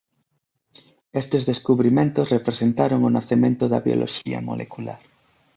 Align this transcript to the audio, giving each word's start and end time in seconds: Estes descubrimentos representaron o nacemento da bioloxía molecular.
Estes 1.21 1.43
descubrimentos 1.51 2.31
representaron 2.35 2.99
o 3.07 3.09
nacemento 3.17 3.63
da 3.71 3.83
bioloxía 3.87 4.39
molecular. 4.49 5.01